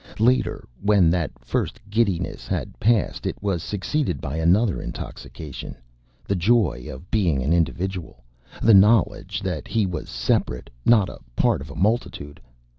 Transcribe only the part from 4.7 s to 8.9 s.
intoxication the joy of being an individual, the